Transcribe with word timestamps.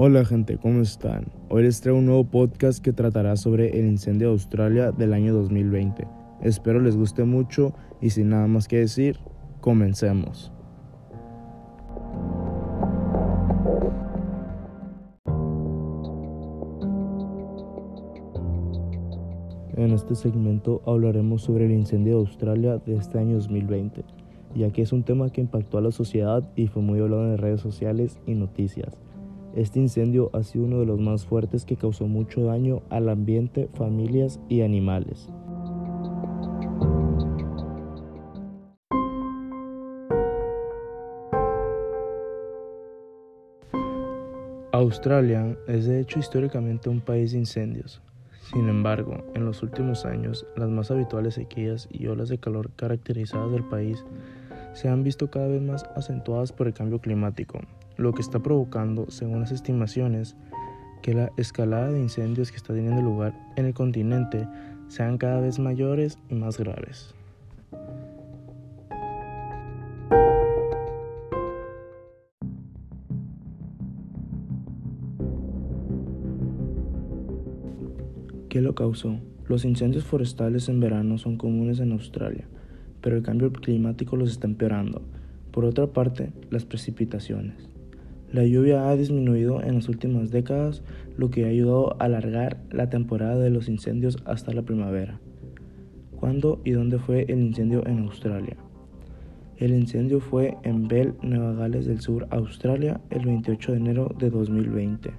Hola 0.00 0.24
gente, 0.24 0.58
¿cómo 0.58 0.80
están? 0.80 1.26
Hoy 1.48 1.64
les 1.64 1.80
traigo 1.80 1.98
un 1.98 2.06
nuevo 2.06 2.22
podcast 2.22 2.80
que 2.80 2.92
tratará 2.92 3.34
sobre 3.34 3.80
el 3.80 3.84
incendio 3.84 4.28
de 4.28 4.34
Australia 4.34 4.92
del 4.92 5.12
año 5.12 5.34
2020. 5.34 6.06
Espero 6.40 6.80
les 6.80 6.96
guste 6.96 7.24
mucho 7.24 7.74
y 8.00 8.10
sin 8.10 8.28
nada 8.28 8.46
más 8.46 8.68
que 8.68 8.76
decir, 8.76 9.18
comencemos. 9.60 10.52
En 19.76 19.90
este 19.90 20.14
segmento 20.14 20.80
hablaremos 20.86 21.42
sobre 21.42 21.64
el 21.64 21.72
incendio 21.72 22.12
de 22.12 22.20
Australia 22.20 22.78
de 22.78 22.94
este 22.94 23.18
año 23.18 23.34
2020, 23.34 24.04
ya 24.54 24.70
que 24.70 24.82
es 24.82 24.92
un 24.92 25.02
tema 25.02 25.30
que 25.30 25.40
impactó 25.40 25.78
a 25.78 25.80
la 25.80 25.90
sociedad 25.90 26.48
y 26.54 26.68
fue 26.68 26.82
muy 26.82 27.00
hablado 27.00 27.24
en 27.24 27.38
redes 27.38 27.60
sociales 27.60 28.20
y 28.26 28.34
noticias. 28.34 29.07
Este 29.54 29.80
incendio 29.80 30.30
ha 30.32 30.42
sido 30.42 30.66
uno 30.66 30.80
de 30.80 30.86
los 30.86 31.00
más 31.00 31.26
fuertes 31.26 31.64
que 31.64 31.76
causó 31.76 32.06
mucho 32.06 32.42
daño 32.44 32.82
al 32.90 33.08
ambiente, 33.08 33.68
familias 33.74 34.40
y 34.48 34.62
animales. 34.62 35.28
Australia 44.70 45.56
es 45.66 45.86
de 45.86 45.98
hecho 45.98 46.20
históricamente 46.20 46.88
un 46.88 47.00
país 47.00 47.32
de 47.32 47.38
incendios. 47.38 48.00
Sin 48.52 48.68
embargo, 48.68 49.24
en 49.34 49.44
los 49.44 49.62
últimos 49.62 50.04
años, 50.04 50.46
las 50.56 50.68
más 50.68 50.90
habituales 50.90 51.34
sequías 51.34 51.88
y 51.90 52.06
olas 52.06 52.28
de 52.28 52.38
calor 52.38 52.70
caracterizadas 52.76 53.50
del 53.50 53.64
país 53.64 54.04
se 54.74 54.88
han 54.88 55.02
visto 55.02 55.30
cada 55.30 55.48
vez 55.48 55.60
más 55.60 55.84
acentuadas 55.96 56.52
por 56.52 56.68
el 56.68 56.74
cambio 56.74 57.00
climático, 57.00 57.58
lo 57.98 58.12
que 58.14 58.22
está 58.22 58.38
provocando, 58.38 59.10
según 59.10 59.40
las 59.40 59.52
estimaciones, 59.52 60.36
que 61.02 61.14
la 61.14 61.30
escalada 61.36 61.90
de 61.90 62.00
incendios 62.00 62.50
que 62.50 62.56
está 62.56 62.72
teniendo 62.72 63.02
lugar 63.02 63.34
en 63.56 63.66
el 63.66 63.74
continente 63.74 64.48
sean 64.86 65.18
cada 65.18 65.40
vez 65.40 65.58
mayores 65.58 66.18
y 66.30 66.34
más 66.34 66.58
graves. 66.58 67.14
¿Qué 78.48 78.62
lo 78.62 78.74
causó? 78.74 79.18
Los 79.46 79.64
incendios 79.64 80.04
forestales 80.04 80.68
en 80.68 80.80
verano 80.80 81.18
son 81.18 81.36
comunes 81.36 81.80
en 81.80 81.92
Australia, 81.92 82.46
pero 83.00 83.16
el 83.16 83.22
cambio 83.22 83.52
climático 83.52 84.16
los 84.16 84.30
está 84.30 84.46
empeorando. 84.46 85.02
Por 85.50 85.64
otra 85.64 85.88
parte, 85.88 86.32
las 86.50 86.64
precipitaciones. 86.64 87.68
La 88.30 88.44
lluvia 88.44 88.90
ha 88.90 88.96
disminuido 88.96 89.62
en 89.62 89.76
las 89.76 89.88
últimas 89.88 90.30
décadas, 90.30 90.82
lo 91.16 91.30
que 91.30 91.46
ha 91.46 91.48
ayudado 91.48 91.94
a 91.94 92.04
alargar 92.04 92.58
la 92.70 92.90
temporada 92.90 93.38
de 93.38 93.48
los 93.48 93.68
incendios 93.68 94.18
hasta 94.26 94.52
la 94.52 94.62
primavera. 94.62 95.18
¿Cuándo 96.14 96.60
y 96.62 96.72
dónde 96.72 96.98
fue 96.98 97.24
el 97.28 97.40
incendio 97.40 97.86
en 97.86 98.00
Australia? 98.00 98.56
El 99.56 99.72
incendio 99.72 100.20
fue 100.20 100.58
en 100.62 100.88
Bell, 100.88 101.14
Nueva 101.22 101.54
Gales 101.54 101.86
del 101.86 102.00
Sur, 102.00 102.26
Australia, 102.30 103.00
el 103.08 103.24
28 103.24 103.72
de 103.72 103.78
enero 103.78 104.14
de 104.18 104.28
2020. 104.28 105.10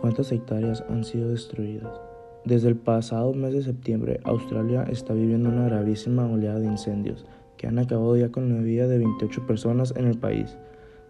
¿Cuántas 0.00 0.30
hectáreas 0.30 0.84
han 0.88 1.02
sido 1.04 1.30
destruidas? 1.30 2.00
Desde 2.48 2.68
el 2.68 2.76
pasado 2.76 3.34
mes 3.34 3.52
de 3.52 3.60
septiembre, 3.60 4.20
Australia 4.24 4.82
está 4.84 5.12
viviendo 5.12 5.50
una 5.50 5.66
gravísima 5.66 6.24
oleada 6.24 6.58
de 6.58 6.66
incendios 6.66 7.26
que 7.58 7.66
han 7.66 7.78
acabado 7.78 8.16
ya 8.16 8.30
con 8.30 8.48
la 8.48 8.62
vida 8.62 8.88
de 8.88 8.96
28 8.96 9.46
personas 9.46 9.92
en 9.98 10.06
el 10.06 10.16
país. 10.16 10.56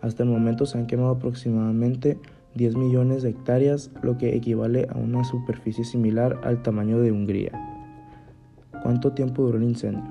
Hasta 0.00 0.24
el 0.24 0.30
momento 0.30 0.66
se 0.66 0.78
han 0.78 0.88
quemado 0.88 1.10
aproximadamente 1.10 2.18
10 2.56 2.74
millones 2.74 3.22
de 3.22 3.28
hectáreas, 3.28 3.92
lo 4.02 4.18
que 4.18 4.34
equivale 4.34 4.88
a 4.90 4.98
una 4.98 5.22
superficie 5.22 5.84
similar 5.84 6.40
al 6.42 6.60
tamaño 6.64 6.98
de 6.98 7.12
Hungría. 7.12 7.52
¿Cuánto 8.82 9.12
tiempo 9.12 9.44
duró 9.44 9.58
el 9.58 9.64
incendio? 9.64 10.10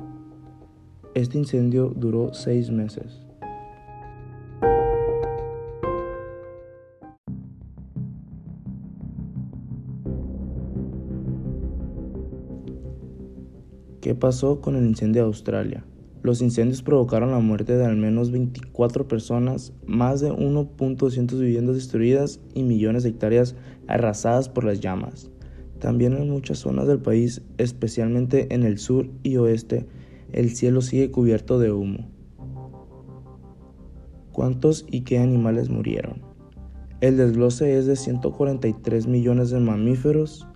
Este 1.14 1.38
incendio 1.38 1.92
duró 1.94 2.34
6 2.34 2.72
meses. 2.72 3.27
¿Qué 14.02 14.14
pasó 14.14 14.62
con 14.62 14.76
el 14.76 14.86
incendio 14.86 15.24
de 15.24 15.28
Australia? 15.28 15.84
Los 16.22 16.42
incendios 16.42 16.84
provocaron 16.84 17.32
la 17.32 17.40
muerte 17.40 17.78
de 17.78 17.86
al 17.86 17.98
menos 17.98 18.32
24 18.32 19.08
personas, 19.08 19.74
más 19.86 20.22
de 20.22 20.32
1.200 20.32 21.40
viviendas 21.40 21.76
destruidas 21.76 22.40
y 22.54 22.64
millones 22.64 23.04
de 23.04 23.10
hectáreas 23.10 23.56
arrasadas 23.88 24.50
por 24.50 24.66
las 24.66 24.80
llamas. 24.82 25.32
También 25.80 26.14
en 26.14 26.30
muchas 26.30 26.60
zonas 26.60 26.88
del 26.88 27.00
país, 27.00 27.42
especialmente 27.58 28.54
en 28.54 28.64
el 28.64 28.78
sur 28.78 29.10
y 29.24 29.38
oeste, 29.38 29.88
el 30.32 30.52
cielo 30.52 30.82
sigue 30.82 31.10
cubierto 31.10 31.58
de 31.58 31.72
humo. 31.72 32.08
¿Cuántos 34.32 34.86
y 34.92 35.02
qué 35.02 35.18
animales 35.18 35.70
murieron? 35.70 36.22
El 37.02 37.18
desglose 37.18 37.78
es 37.78 37.86
de 37.86 37.96
143 37.96 39.08
millones 39.08 39.50
de 39.50 39.60
mamíferos, 39.60 40.48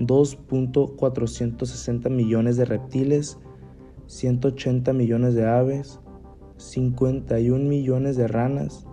2.460 0.00 2.10
millones 2.10 2.56
de 2.56 2.64
reptiles, 2.64 3.38
180 4.06 4.92
millones 4.92 5.34
de 5.34 5.46
aves, 5.46 6.00
51 6.56 7.68
millones 7.68 8.16
de 8.16 8.26
ranas, 8.26 8.88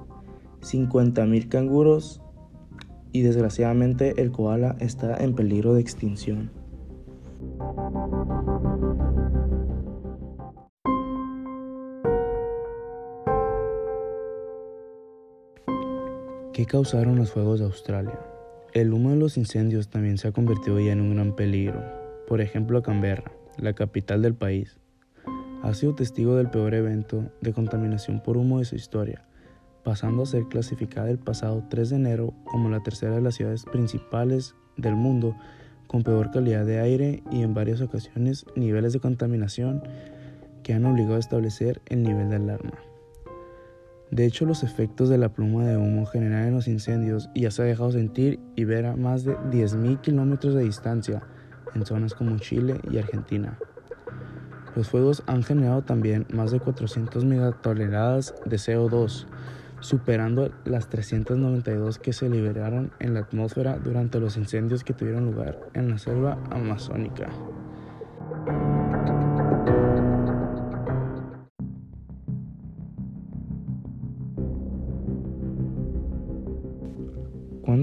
50 0.61 1.25
mil 1.25 1.49
canguros 1.49 2.21
y 3.11 3.21
desgraciadamente 3.21 4.21
el 4.21 4.31
koala 4.31 4.75
está 4.79 5.17
en 5.17 5.33
peligro 5.33 5.73
de 5.73 5.81
extinción. 5.81 6.51
¿Qué 16.53 16.65
causaron 16.65 17.17
los 17.17 17.31
fuegos 17.31 17.59
de 17.59 17.65
Australia? 17.65 18.36
El 18.73 18.93
humo 18.93 19.11
de 19.11 19.15
los 19.15 19.37
incendios 19.37 19.89
también 19.89 20.17
se 20.17 20.27
ha 20.27 20.31
convertido 20.31 20.79
ya 20.79 20.91
en 20.91 21.01
un 21.01 21.15
gran 21.15 21.35
peligro. 21.35 21.83
Por 22.27 22.41
ejemplo, 22.41 22.81
Canberra, 22.81 23.31
la 23.57 23.73
capital 23.73 24.21
del 24.21 24.35
país, 24.35 24.77
ha 25.63 25.73
sido 25.73 25.95
testigo 25.95 26.35
del 26.35 26.49
peor 26.49 26.73
evento 26.73 27.31
de 27.41 27.53
contaminación 27.53 28.21
por 28.21 28.37
humo 28.37 28.59
de 28.59 28.65
su 28.65 28.75
historia, 28.75 29.25
pasando 29.83 30.23
a 30.23 30.27
ser 30.27 30.43
clasificada 30.45 31.09
el 31.09 31.17
pasado 31.17 31.63
3 31.69 31.89
de 31.89 31.95
enero 31.95 32.33
como 32.43 32.69
la 32.69 32.83
tercera 32.83 33.15
de 33.15 33.21
las 33.21 33.35
ciudades 33.35 33.63
principales 33.65 34.53
del 34.75 34.95
mundo 34.95 35.35
con 35.87 36.03
peor 36.03 36.31
calidad 36.31 36.65
de 36.65 36.79
aire 36.79 37.23
y 37.31 37.41
en 37.41 37.53
varias 37.53 37.81
ocasiones 37.81 38.45
niveles 38.55 38.93
de 38.93 38.99
contaminación 38.99 39.81
que 40.61 40.73
han 40.73 40.85
obligado 40.85 41.15
a 41.15 41.19
establecer 41.19 41.81
el 41.85 42.03
nivel 42.03 42.29
de 42.29 42.35
alarma. 42.35 42.86
De 44.17 44.25
hecho, 44.25 44.47
los 44.47 44.63
efectos 44.63 45.09
de 45.09 45.19
la 45.19 45.29
pluma 45.29 45.63
de 45.63 45.77
humo 45.77 46.07
generada 46.07 46.47
en 46.47 46.55
los 46.55 46.67
incendios 46.67 47.29
ya 47.35 47.51
se 47.51 47.61
ha 47.61 47.65
dejado 47.65 47.91
sentir 47.91 48.39
y 48.55 48.63
ver 48.63 48.87
a 48.87 48.95
más 48.95 49.23
de 49.23 49.37
10.000 49.37 50.01
kilómetros 50.01 50.55
de 50.55 50.63
distancia 50.63 51.21
en 51.75 51.85
zonas 51.85 52.15
como 52.15 52.35
Chile 52.39 52.81
y 52.89 52.97
Argentina. 52.97 53.59
Los 54.75 54.89
fuegos 54.89 55.21
han 55.27 55.43
generado 55.43 55.83
también 55.83 56.25
más 56.33 56.49
de 56.49 56.59
400 56.59 57.25
megatoneladas 57.25 58.33
de 58.43 58.55
CO2, 58.55 59.27
superando 59.81 60.49
las 60.65 60.89
392 60.89 61.99
que 61.99 62.11
se 62.11 62.27
liberaron 62.27 62.89
en 62.97 63.13
la 63.13 63.19
atmósfera 63.19 63.77
durante 63.77 64.19
los 64.19 64.35
incendios 64.35 64.83
que 64.83 64.93
tuvieron 64.93 65.25
lugar 65.25 65.59
en 65.75 65.91
la 65.91 65.99
selva 65.99 66.39
amazónica. 66.49 67.29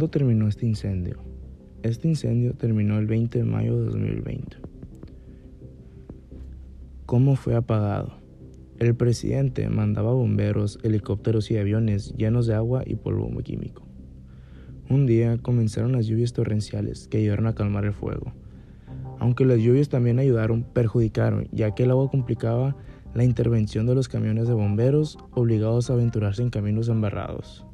¿Cuándo 0.05 0.19
terminó 0.19 0.49
este 0.49 0.67
incendio? 0.67 1.17
Este 1.83 2.09
incendio 2.09 2.53
terminó 2.53 2.99
el 2.99 3.07
20 3.07 3.39
de 3.39 3.45
mayo 3.45 3.79
de 3.79 3.87
2020. 3.87 4.59
¿Cómo 7.07 7.37
fue 7.37 7.55
apagado? 7.55 8.13
El 8.79 8.95
presidente 8.97 9.67
mandaba 9.71 10.13
bomberos, 10.13 10.79
helicópteros 10.83 11.51
y 11.51 11.57
aviones 11.57 12.13
llenos 12.19 12.47
de 12.47 12.53
agua 12.53 12.83
y 12.85 12.97
polvo 12.97 13.31
químico. 13.43 13.87
Un 14.91 15.07
día 15.07 15.39
comenzaron 15.39 15.93
las 15.93 16.07
lluvias 16.07 16.35
torrenciales 16.35 17.09
que 17.09 17.17
ayudaron 17.17 17.47
a 17.47 17.55
calmar 17.55 17.87
el 17.87 17.95
fuego. 17.95 18.35
Aunque 19.21 19.47
las 19.47 19.59
lluvias 19.59 19.89
también 19.89 20.19
ayudaron, 20.19 20.65
perjudicaron, 20.65 21.49
ya 21.51 21.75
que 21.75 21.85
el 21.85 21.93
agua 21.93 22.11
complicaba 22.11 22.77
la 23.15 23.25
intervención 23.25 23.87
de 23.87 23.95
los 23.95 24.09
camiones 24.09 24.49
de 24.49 24.53
bomberos 24.53 25.17
obligados 25.31 25.89
a 25.89 25.95
aventurarse 25.95 26.43
en 26.43 26.51
caminos 26.51 26.91
embarrados 26.91 27.65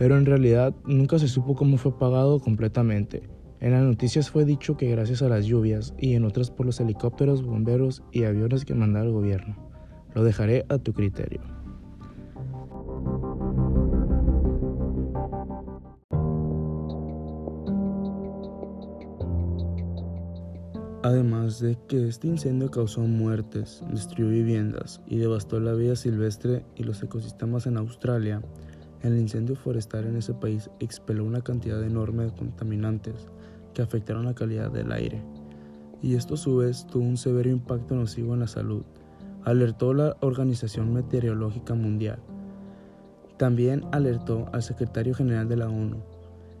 pero 0.00 0.16
en 0.16 0.24
realidad 0.24 0.74
nunca 0.86 1.18
se 1.18 1.28
supo 1.28 1.54
cómo 1.54 1.76
fue 1.76 1.92
apagado 1.92 2.40
completamente. 2.40 3.22
En 3.60 3.72
las 3.72 3.82
noticias 3.82 4.30
fue 4.30 4.46
dicho 4.46 4.78
que 4.78 4.88
gracias 4.88 5.20
a 5.20 5.28
las 5.28 5.44
lluvias 5.44 5.92
y 5.98 6.14
en 6.14 6.24
otras 6.24 6.50
por 6.50 6.64
los 6.64 6.80
helicópteros, 6.80 7.42
bomberos 7.42 8.02
y 8.10 8.24
aviones 8.24 8.64
que 8.64 8.74
manda 8.74 9.02
el 9.02 9.12
gobierno. 9.12 9.56
Lo 10.14 10.24
dejaré 10.24 10.64
a 10.70 10.78
tu 10.78 10.94
criterio. 10.94 11.42
Además 21.02 21.60
de 21.60 21.76
que 21.88 22.08
este 22.08 22.26
incendio 22.26 22.70
causó 22.70 23.02
muertes, 23.02 23.84
destruyó 23.90 24.30
viviendas 24.30 25.02
y 25.06 25.18
devastó 25.18 25.60
la 25.60 25.74
vida 25.74 25.94
silvestre 25.94 26.64
y 26.74 26.84
los 26.84 27.02
ecosistemas 27.02 27.66
en 27.66 27.76
Australia, 27.76 28.40
el 29.02 29.18
incendio 29.18 29.56
forestal 29.56 30.06
en 30.06 30.16
ese 30.16 30.34
país 30.34 30.70
expeló 30.78 31.24
una 31.24 31.40
cantidad 31.40 31.82
enorme 31.82 32.24
de 32.24 32.32
contaminantes 32.32 33.28
que 33.74 33.82
afectaron 33.82 34.26
la 34.26 34.34
calidad 34.34 34.70
del 34.70 34.92
aire. 34.92 35.22
Y 36.02 36.14
esto 36.14 36.34
a 36.34 36.38
su 36.38 36.56
vez 36.56 36.86
tuvo 36.86 37.04
un 37.04 37.16
severo 37.16 37.50
impacto 37.50 37.94
nocivo 37.94 38.34
en 38.34 38.40
la 38.40 38.46
salud, 38.46 38.82
alertó 39.44 39.94
la 39.94 40.16
Organización 40.20 40.92
Meteorológica 40.92 41.74
Mundial. 41.74 42.18
También 43.36 43.84
alertó 43.92 44.48
al 44.52 44.62
secretario 44.62 45.14
general 45.14 45.48
de 45.48 45.56
la 45.56 45.68
ONU, 45.68 46.02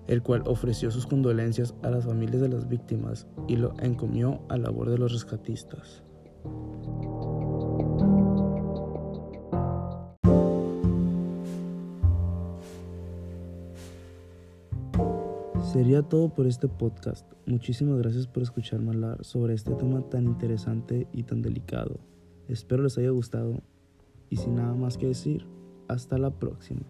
el 0.06 0.22
cual 0.22 0.42
ofreció 0.46 0.90
sus 0.90 1.06
condolencias 1.06 1.74
a 1.82 1.90
las 1.90 2.04
familias 2.04 2.40
de 2.40 2.48
las 2.48 2.68
víctimas 2.68 3.26
y 3.48 3.56
lo 3.56 3.74
encomió 3.80 4.40
a 4.48 4.56
labor 4.56 4.90
de 4.90 4.98
los 4.98 5.12
rescatistas. 5.12 6.02
Sería 15.72 16.02
todo 16.02 16.34
por 16.34 16.48
este 16.48 16.66
podcast. 16.66 17.30
Muchísimas 17.46 17.96
gracias 17.96 18.26
por 18.26 18.42
escucharme 18.42 18.90
hablar 18.90 19.24
sobre 19.24 19.54
este 19.54 19.72
tema 19.76 20.02
tan 20.10 20.24
interesante 20.24 21.06
y 21.12 21.22
tan 21.22 21.42
delicado. 21.42 22.00
Espero 22.48 22.82
les 22.82 22.98
haya 22.98 23.10
gustado 23.10 23.62
y 24.30 24.36
sin 24.38 24.56
nada 24.56 24.74
más 24.74 24.98
que 24.98 25.06
decir, 25.06 25.46
hasta 25.86 26.18
la 26.18 26.32
próxima. 26.32 26.82